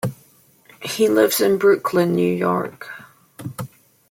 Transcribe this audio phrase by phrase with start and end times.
[0.81, 2.89] He lives in Brooklyn, New York.